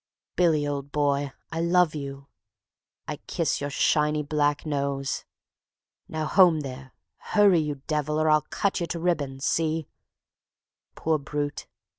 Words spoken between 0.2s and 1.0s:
"Billy, old